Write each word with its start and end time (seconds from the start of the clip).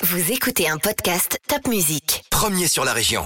Vous 0.00 0.30
écoutez 0.30 0.68
un 0.68 0.78
podcast 0.78 1.40
Top 1.48 1.66
Music. 1.66 2.22
Premier 2.30 2.68
sur 2.68 2.84
la 2.84 2.92
région. 2.92 3.22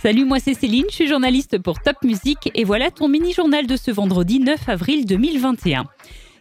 Salut, 0.00 0.24
moi 0.24 0.38
c'est 0.40 0.54
Céline, 0.54 0.86
je 0.88 0.94
suis 0.94 1.06
journaliste 1.06 1.58
pour 1.58 1.80
Top 1.80 1.96
Music 2.02 2.50
et 2.54 2.64
voilà 2.64 2.90
ton 2.90 3.08
mini-journal 3.08 3.66
de 3.66 3.76
ce 3.76 3.90
vendredi 3.90 4.40
9 4.40 4.70
avril 4.70 5.04
2021. 5.04 5.84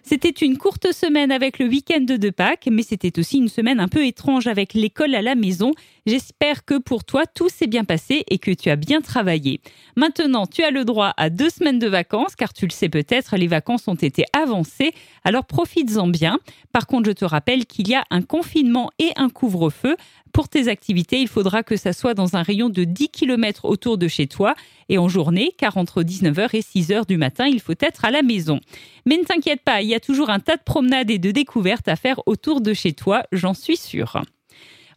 C'était 0.04 0.30
une 0.30 0.58
courte 0.58 0.94
semaine 0.94 1.34
avec 1.34 1.60
le 1.60 1.68
week-end 1.68 2.00
de 2.02 2.30
Pâques, 2.30 2.70
mais 2.72 2.84
c'était 2.84 3.20
aussi 3.20 3.40
une 3.40 3.50
semaine 3.50 3.82
un 3.82 3.90
peu 3.90 4.06
étrange 4.06 4.48
avec 4.48 4.74
l'école 4.74 5.14
à 5.14 5.22
la 5.22 5.36
maison. 5.36 5.74
J'espère 6.08 6.66
que 6.66 6.80
pour 6.80 7.04
toi, 7.04 7.28
tout 7.28 7.48
s'est 7.48 7.68
bien 7.68 7.84
passé 7.84 8.24
et 8.28 8.40
que 8.40 8.50
tu 8.50 8.72
as 8.72 8.76
bien 8.76 9.02
travaillé. 9.02 9.62
Maintenant, 9.96 10.48
tu 10.48 10.64
as 10.64 10.72
le 10.72 10.84
droit 10.84 11.14
à 11.16 11.30
deux 11.30 11.52
semaines 11.52 11.78
de 11.78 11.88
vacances, 11.88 12.36
car 12.36 12.54
tu 12.54 12.66
le 12.66 12.72
sais 12.72 12.90
peut-être, 12.90 13.38
les 13.38 13.46
vacances 13.46 13.88
ont 13.88 13.96
été 13.96 14.26
avancées, 14.34 14.94
alors 15.24 15.46
profites-en 15.46 16.08
bien. 16.08 16.40
Par 16.72 16.88
contre, 16.88 17.08
je 17.08 17.12
te 17.12 17.26
rappelle 17.26 17.68
qu'il 17.68 17.88
y 17.88 17.94
a 17.94 18.04
un 18.10 18.24
confinement 18.24 18.90
et 18.98 19.12
un 19.16 19.30
couvre-feu. 19.30 19.96
Pour 20.34 20.50
tes 20.50 20.70
activités, 20.70 21.20
il 21.22 21.28
faudra 21.28 21.62
que 21.62 21.76
ça 21.76 21.94
soit 21.94 22.16
dans 22.16 22.36
un 22.36 22.42
rayon 22.42 22.70
de 22.70 22.84
10 22.84 23.10
km 23.10 23.66
autour 23.66 24.00
de 24.00 24.08
chez 24.08 24.26
toi 24.26 24.56
et 24.90 24.98
en 24.98 25.08
journée, 25.08 25.52
car 25.56 25.78
entre 25.78 26.02
19h 26.02 26.50
et 26.54 26.62
6h 26.62 27.06
du 27.06 27.18
matin, 27.18 27.46
il 27.46 27.60
faut 27.60 27.76
être 27.80 28.06
à 28.06 28.12
la 28.12 28.24
maison. 28.24 28.60
Mais 29.06 29.18
ne 29.18 29.24
t'inquiète 29.24 29.62
pas, 29.62 29.84
il 29.84 29.90
y 29.90 29.96
a 29.96 30.00
toujours 30.00 30.32
un 30.32 30.40
tas 30.40 30.56
de 30.56 30.64
promenades 30.64 31.12
et 31.12 31.20
de 31.20 31.30
découvertes 31.30 31.88
à 31.88 31.96
faire 31.96 32.22
autour 32.26 32.62
de 32.62 32.74
chez 32.74 32.94
toi, 32.94 33.24
j'en 33.32 33.54
suis 33.54 33.78
sûre. 33.78 34.24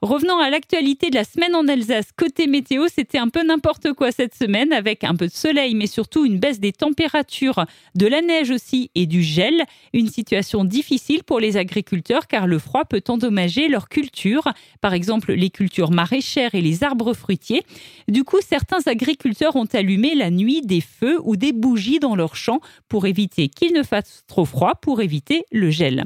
Revenons 0.05 0.39
à 0.39 0.51
l'actualité 0.51 1.09
de 1.09 1.15
la 1.15 1.25
semaine 1.25 1.57
en 1.57 1.67
Alsace. 1.67 2.11
Côté 2.15 2.47
météo, 2.47 2.89
c'était 2.95 3.17
un 3.17 3.31
peu 3.31 3.43
n'importe 3.43 3.95
quoi 3.95 4.13
cette 4.13 4.35
semaine 4.35 4.71
avec 4.71 5.03
un 5.03 5.15
peu 5.17 5.27
de 5.27 5.33
soleil, 5.33 5.75
mais 5.75 5.87
surtout 5.87 6.27
une 6.27 6.39
baisse 6.39 6.61
des 6.61 6.73
températures, 6.73 7.65
de 7.95 8.07
la 8.07 8.21
neige 8.21 8.51
aussi 8.51 8.91
et 8.95 9.07
du 9.07 9.23
gel. 9.23 9.65
Une 9.95 10.09
situation 10.09 10.67
difficile 10.67 11.25
pour 11.25 11.41
les 11.41 11.57
agriculteurs 11.57 12.27
car 12.27 12.47
le 12.47 12.59
froid 12.59 12.85
peut 12.85 13.03
endommager 13.09 13.69
leurs 13.69 13.89
cultures, 13.89 14.53
par 14.83 14.93
exemple 14.93 15.33
les 15.33 15.49
cultures 15.49 15.91
maraîchères 15.91 16.55
et 16.55 16.61
les 16.61 16.85
arbres 16.85 17.15
fruitiers. 17.15 17.63
Du 18.07 18.25
coup, 18.25 18.41
certains 18.47 18.83
agriculteurs 18.85 19.57
ont 19.57 19.69
allumé 19.73 20.15
la 20.15 20.29
nuit 20.29 20.61
des 20.61 20.83
feux 20.83 21.17
ou 21.23 21.37
des 21.37 21.55
bougies 21.55 21.99
dans 21.99 22.15
leurs 22.15 22.37
champs 22.37 22.61
pour 22.91 23.07
éviter 23.07 23.49
qu'il 23.49 23.73
ne 23.73 23.83
fasse 23.83 24.25
trop 24.27 24.45
froid, 24.45 24.75
pour 24.75 25.01
éviter 25.01 25.47
le 25.51 25.71
gel. 25.71 26.05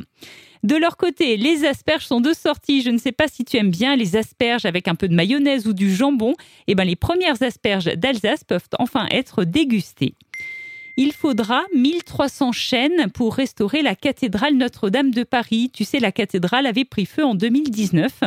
De 0.62 0.76
leur 0.76 0.96
côté, 0.96 1.36
les 1.36 1.64
asperges 1.64 2.06
sont 2.06 2.20
de 2.20 2.32
sortie. 2.32 2.82
Je 2.82 2.90
ne 2.90 2.98
sais 2.98 3.12
pas 3.12 3.28
si 3.28 3.44
tu 3.44 3.56
aimes 3.56 3.70
bien 3.70 3.96
les 3.96 4.16
asperges 4.16 4.64
avec 4.64 4.88
un 4.88 4.94
peu 4.94 5.08
de 5.08 5.14
mayonnaise 5.14 5.66
ou 5.66 5.72
du 5.72 5.94
jambon. 5.94 6.34
Eh 6.66 6.74
bien, 6.74 6.84
les 6.84 6.96
premières 6.96 7.42
asperges 7.42 7.86
d'Alsace 7.86 8.44
peuvent 8.44 8.68
enfin 8.78 9.06
être 9.10 9.44
dégustées 9.44 10.14
il 10.98 11.12
faudra 11.12 11.62
1300 11.76 12.50
chaînes 12.50 13.08
pour 13.14 13.36
restaurer 13.36 13.82
la 13.82 13.94
cathédrale 13.94 14.54
Notre-Dame 14.54 15.12
de 15.12 15.22
Paris. 15.22 15.70
Tu 15.72 15.84
sais, 15.84 16.00
la 16.00 16.10
cathédrale 16.10 16.66
avait 16.66 16.84
pris 16.84 17.06
feu 17.06 17.24
en 17.24 17.36
2019. 17.36 18.24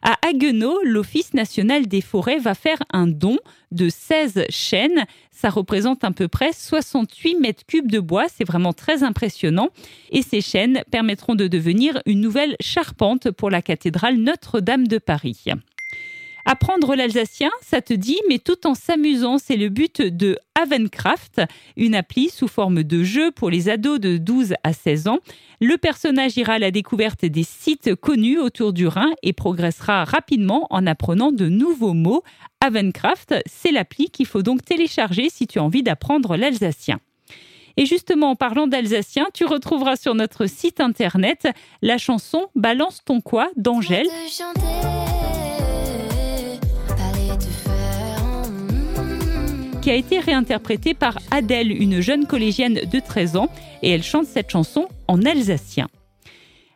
À 0.00 0.16
Haguenau, 0.26 0.80
l'Office 0.84 1.34
national 1.34 1.86
des 1.86 2.00
forêts 2.00 2.38
va 2.38 2.54
faire 2.54 2.82
un 2.94 3.06
don 3.06 3.36
de 3.72 3.90
16 3.90 4.46
chaînes. 4.48 5.04
Ça 5.32 5.50
représente 5.50 6.02
à 6.02 6.12
peu 6.12 6.26
près 6.26 6.54
68 6.54 7.34
mètres 7.40 7.66
cubes 7.66 7.92
de 7.92 8.00
bois. 8.00 8.24
C'est 8.34 8.46
vraiment 8.46 8.72
très 8.72 9.02
impressionnant. 9.02 9.68
Et 10.10 10.22
ces 10.22 10.40
chaînes 10.40 10.82
permettront 10.90 11.34
de 11.34 11.46
devenir 11.46 12.00
une 12.06 12.22
nouvelle 12.22 12.56
charpente 12.58 13.32
pour 13.32 13.50
la 13.50 13.60
cathédrale 13.60 14.16
Notre-Dame 14.16 14.88
de 14.88 14.96
Paris. 14.96 15.44
Apprendre 16.46 16.94
l'alsacien, 16.94 17.50
ça 17.62 17.80
te 17.80 17.94
dit, 17.94 18.18
mais 18.28 18.38
tout 18.38 18.66
en 18.66 18.74
s'amusant, 18.74 19.38
c'est 19.38 19.56
le 19.56 19.70
but 19.70 20.02
de 20.02 20.38
Havencraft, 20.54 21.40
une 21.76 21.94
appli 21.94 22.28
sous 22.28 22.48
forme 22.48 22.82
de 22.82 23.02
jeu 23.02 23.30
pour 23.30 23.48
les 23.48 23.70
ados 23.70 23.98
de 23.98 24.18
12 24.18 24.54
à 24.62 24.74
16 24.74 25.08
ans. 25.08 25.18
Le 25.60 25.78
personnage 25.78 26.36
ira 26.36 26.54
à 26.54 26.58
la 26.58 26.70
découverte 26.70 27.24
des 27.24 27.44
sites 27.44 27.94
connus 27.94 28.38
autour 28.38 28.74
du 28.74 28.86
Rhin 28.86 29.10
et 29.22 29.32
progressera 29.32 30.04
rapidement 30.04 30.66
en 30.68 30.86
apprenant 30.86 31.32
de 31.32 31.48
nouveaux 31.48 31.94
mots. 31.94 32.22
Havencraft, 32.60 33.34
c'est 33.46 33.72
l'appli 33.72 34.10
qu'il 34.10 34.26
faut 34.26 34.42
donc 34.42 34.64
télécharger 34.64 35.30
si 35.30 35.46
tu 35.46 35.58
as 35.58 35.62
envie 35.64 35.82
d'apprendre 35.82 36.36
l'alsacien. 36.36 37.00
Et 37.76 37.86
justement, 37.86 38.30
en 38.30 38.36
parlant 38.36 38.66
d'alsacien, 38.66 39.26
tu 39.32 39.44
retrouveras 39.46 39.96
sur 39.96 40.14
notre 40.14 40.46
site 40.46 40.80
internet 40.80 41.48
la 41.82 41.98
chanson 41.98 42.46
Balance 42.54 43.00
ton 43.04 43.20
quoi 43.20 43.50
d'Angèle. 43.56 44.06
Qui 49.84 49.90
a 49.90 49.96
été 49.96 50.18
réinterprétée 50.18 50.94
par 50.94 51.18
Adèle, 51.30 51.70
une 51.70 52.00
jeune 52.00 52.26
collégienne 52.26 52.80
de 52.90 53.00
13 53.00 53.36
ans, 53.36 53.50
et 53.82 53.90
elle 53.90 54.02
chante 54.02 54.24
cette 54.24 54.48
chanson 54.48 54.88
en 55.08 55.20
alsacien. 55.26 55.88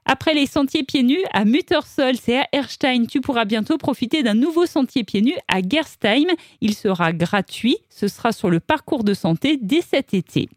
Après 0.05 0.35
les 0.35 0.45
sentiers 0.45 0.83
pieds 0.83 1.03
nus 1.03 1.25
à 1.33 1.47
Muttersol 1.47 2.17
et 2.27 2.37
à 2.37 2.47
Erstein, 2.53 3.07
tu 3.07 3.23
pourras 3.23 3.47
bientôt 3.47 3.79
profiter 3.79 4.23
d'un 4.23 4.35
nouveau 4.35 4.67
sentier 4.67 5.05
pieds 5.05 5.23
nus 5.23 5.39
à 5.49 5.61
Gerstheim. 5.67 6.27
Il 6.61 6.75
sera 6.75 7.15
gratuit. 7.15 7.79
Ce 7.89 8.09
sera 8.09 8.33
sur 8.33 8.51
le 8.51 8.61
parcours 8.61 9.05
de 9.05 9.15
santé 9.15 9.59
dès 9.59 9.81
cet 9.81 10.13
été. 10.13 10.51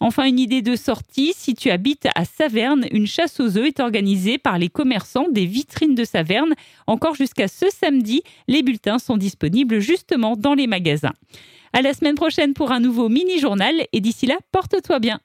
Enfin, 0.00 0.24
une 0.24 0.40
idée 0.40 0.62
de 0.62 0.74
sortie, 0.74 1.32
si 1.36 1.54
tu 1.54 1.70
habites 1.70 2.08
à 2.16 2.24
Saverne, 2.24 2.86
une 2.90 3.06
chasse 3.06 3.38
aux 3.38 3.56
œufs 3.56 3.68
est 3.68 3.78
organisée 3.78 4.38
par 4.38 4.58
les 4.58 4.68
commerçants 4.68 5.28
des 5.30 5.46
vitrines 5.46 5.94
de 5.94 6.04
Saverne. 6.04 6.54
Encore 6.88 7.14
jusqu'à 7.14 7.46
ce 7.46 7.66
samedi, 7.70 8.22
les 8.48 8.64
bulletins 8.64 8.98
sont 8.98 9.16
disponibles 9.16 9.78
justement 9.78 10.34
dans 10.34 10.54
les 10.54 10.66
magasins. 10.66 11.14
À 11.74 11.80
la 11.80 11.94
semaine 11.94 12.16
prochaine 12.16 12.52
pour 12.52 12.70
un 12.70 12.80
nouveau 12.80 13.08
mini-journal 13.08 13.86
et 13.92 14.00
d'ici 14.00 14.26
là, 14.26 14.36
porte-toi 14.52 14.98
bien. 14.98 15.20